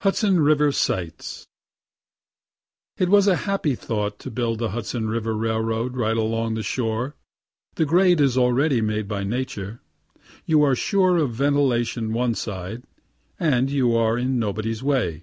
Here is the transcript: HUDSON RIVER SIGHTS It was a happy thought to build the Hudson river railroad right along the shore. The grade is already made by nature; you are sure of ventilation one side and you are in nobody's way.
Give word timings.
HUDSON 0.00 0.40
RIVER 0.40 0.72
SIGHTS 0.72 1.46
It 2.98 3.08
was 3.08 3.28
a 3.28 3.36
happy 3.46 3.76
thought 3.76 4.18
to 4.18 4.30
build 4.32 4.58
the 4.58 4.70
Hudson 4.70 5.08
river 5.08 5.32
railroad 5.36 5.96
right 5.96 6.16
along 6.16 6.54
the 6.54 6.62
shore. 6.64 7.14
The 7.76 7.84
grade 7.84 8.20
is 8.20 8.36
already 8.36 8.80
made 8.80 9.06
by 9.06 9.22
nature; 9.22 9.80
you 10.44 10.64
are 10.64 10.74
sure 10.74 11.18
of 11.18 11.34
ventilation 11.36 12.12
one 12.12 12.34
side 12.34 12.82
and 13.38 13.70
you 13.70 13.94
are 13.94 14.18
in 14.18 14.40
nobody's 14.40 14.82
way. 14.82 15.22